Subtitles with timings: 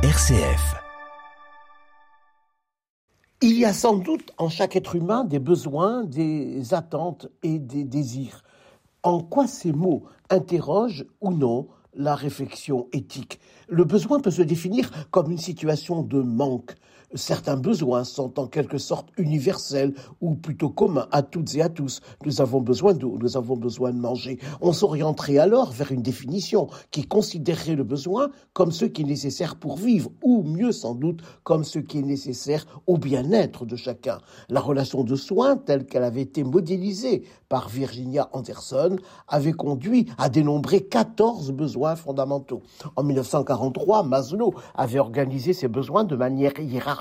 [0.00, 0.76] RCF.
[3.42, 7.82] Il y a sans doute en chaque être humain des besoins, des attentes et des
[7.82, 8.44] désirs.
[9.02, 13.40] En quoi ces mots interrogent ou non la réflexion éthique?
[13.68, 16.76] Le besoin peut se définir comme une situation de manque,
[17.14, 22.02] Certains besoins sont en quelque sorte universels ou plutôt communs à toutes et à tous.
[22.26, 24.38] Nous avons besoin d'eau, nous avons besoin de manger.
[24.60, 29.56] On s'orienterait alors vers une définition qui considérerait le besoin comme ce qui est nécessaire
[29.56, 34.18] pour vivre, ou mieux sans doute comme ce qui est nécessaire au bien-être de chacun.
[34.50, 38.96] La relation de soins, telle qu'elle avait été modélisée par Virginia Anderson,
[39.28, 42.60] avait conduit à dénombrer 14 besoins fondamentaux.
[42.96, 46.97] En 1943, Maslow avait organisé ses besoins de manière hiérarchique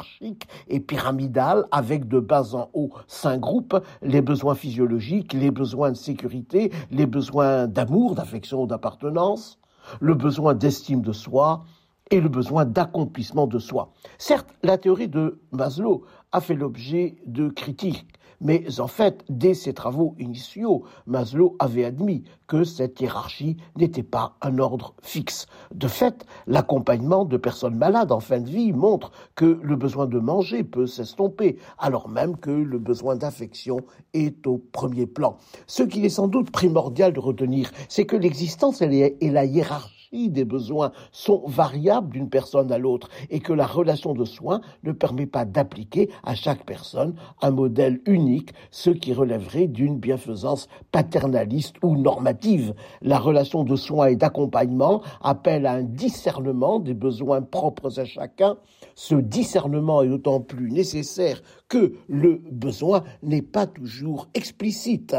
[0.68, 5.98] et pyramidale avec de bas en haut cinq groupes, les besoins physiologiques, les besoins de
[5.98, 9.60] sécurité, les besoins d'amour, d'affection, d'appartenance,
[10.00, 11.64] le besoin d'estime de soi
[12.12, 13.94] et le besoin d'accomplissement de soi.
[14.18, 18.08] Certes, la théorie de Maslow a fait l'objet de critiques
[18.42, 24.36] mais en fait, dès ses travaux initiaux, Maslow avait admis que cette hiérarchie n'était pas
[24.42, 25.48] un ordre fixe.
[25.74, 30.20] De fait, l'accompagnement de personnes malades en fin de vie montre que le besoin de
[30.20, 33.80] manger peut s'estomper, alors même que le besoin d'affection
[34.14, 35.38] est au premier plan.
[35.66, 40.46] Ce qu'il est sans doute primordial de retenir, c'est que l'existence et la hiérarchie des
[40.46, 45.26] besoins sont variables d'une personne à l'autre et que la relation de soins ne permet
[45.26, 51.98] pas d'appliquer à chaque personne un modèle unique, ce qui relèverait d'une bienfaisance paternaliste ou
[51.98, 52.74] normative.
[53.02, 58.58] La relation de soins et d'accompagnement appelle à un discernement des besoins propres à chacun.
[58.96, 65.16] Ce discernement est d'autant plus nécessaire que le besoin n'est pas toujours explicite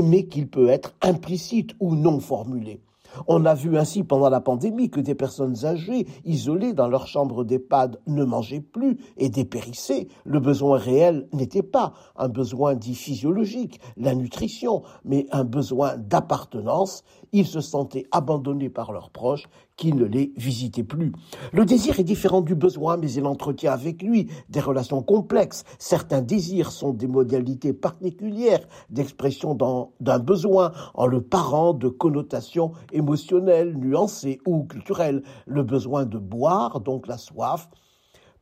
[0.00, 2.80] mais qu'il peut être implicite ou non formulé.
[3.26, 7.44] On a vu ainsi pendant la pandémie que des personnes âgées, isolées dans leur chambre
[7.44, 10.08] d'EHPAD, ne mangeaient plus et dépérissaient.
[10.24, 17.04] Le besoin réel n'était pas un besoin dit physiologique, la nutrition, mais un besoin d'appartenance.
[17.32, 21.12] Ils se sentaient abandonnés par leurs proches qui ne les visitaient plus.
[21.52, 25.64] Le désir est différent du besoin, mais il entretient avec lui des relations complexes.
[25.78, 29.54] Certains désirs sont des modalités particulières d'expression
[30.00, 35.22] d'un besoin en le parent de connotations émotionnelles, nuancées ou culturelles.
[35.46, 37.70] Le besoin de boire, donc la soif,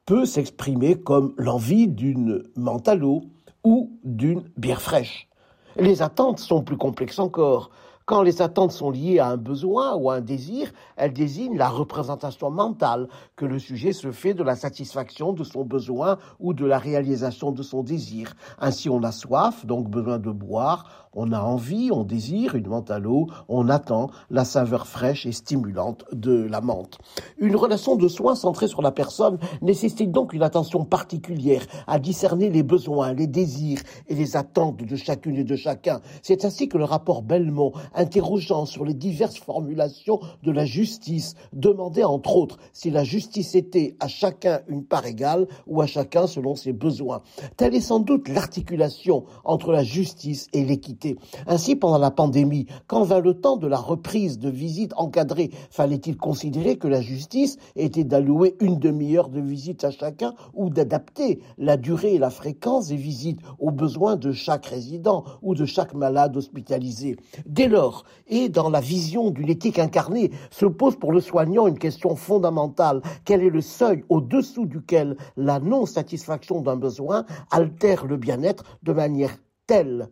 [0.06, 3.24] peut s'exprimer comme l'envie d'une mentalo
[3.62, 5.28] ou d'une bière fraîche.
[5.76, 7.70] Les attentes sont plus complexes encore.
[8.06, 11.68] Quand les attentes sont liées à un besoin ou à un désir, elles désignent la
[11.68, 16.64] représentation mentale que le sujet se fait de la satisfaction de son besoin ou de
[16.64, 18.36] la réalisation de son désir.
[18.60, 22.90] Ainsi, on a soif, donc besoin de boire, on a envie, on désire une menthe
[22.90, 26.98] à l'eau, on attend la saveur fraîche et stimulante de la menthe.
[27.38, 32.50] Une relation de soins centrée sur la personne nécessite donc une attention particulière à discerner
[32.50, 36.00] les besoins, les désirs et les attentes de chacune et de chacun.
[36.22, 42.04] C'est ainsi que le rapport Belmont interrogeant sur les diverses formulations de la justice, demandait
[42.04, 46.54] entre autres si la justice était à chacun une part égale ou à chacun selon
[46.54, 47.22] ses besoins.
[47.56, 51.05] Telle est sans doute l'articulation entre la justice et l'équité.
[51.46, 56.16] Ainsi, pendant la pandémie, quand vint le temps de la reprise de visites encadrées, fallait-il
[56.16, 61.76] considérer que la justice était d'allouer une demi-heure de visite à chacun ou d'adapter la
[61.76, 66.36] durée et la fréquence des visites aux besoins de chaque résident ou de chaque malade
[66.36, 67.16] hospitalisé?
[67.46, 71.78] Dès lors, et dans la vision d'une éthique incarnée se pose pour le soignant une
[71.78, 73.02] question fondamentale.
[73.24, 79.36] Quel est le seuil au-dessous duquel la non-satisfaction d'un besoin altère le bien-être de manière
[79.66, 80.08] telle?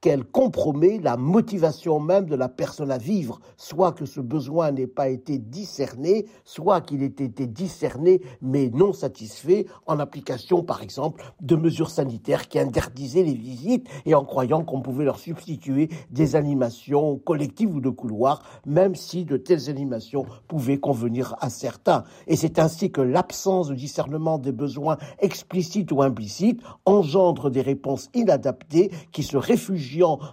[0.00, 4.86] Qu'elle compromet la motivation même de la personne à vivre, soit que ce besoin n'ait
[4.86, 11.24] pas été discerné, soit qu'il ait été discerné mais non satisfait en application, par exemple,
[11.40, 16.36] de mesures sanitaires qui interdisaient les visites et en croyant qu'on pouvait leur substituer des
[16.36, 22.04] animations collectives ou de couloirs, même si de telles animations pouvaient convenir à certains.
[22.28, 28.10] Et c'est ainsi que l'absence de discernement des besoins explicites ou implicites engendre des réponses
[28.14, 29.87] inadaptées qui se réfugient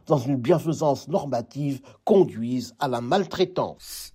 [0.05, 4.14] dans une bienfaisance normative conduisent à la maltraitance.